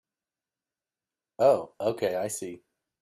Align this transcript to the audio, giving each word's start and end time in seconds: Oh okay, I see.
Oh 1.37 1.73
okay, 1.79 2.15
I 2.15 2.27
see. 2.27 2.63